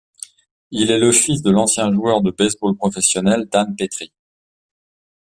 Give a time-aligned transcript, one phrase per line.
[0.71, 4.11] Il est le fils de l'ancien joueur de baseball professionnel Dan Petry.